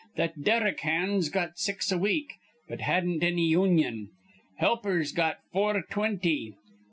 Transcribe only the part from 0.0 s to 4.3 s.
Th' derrick hands got six a week, but hadn't anny union.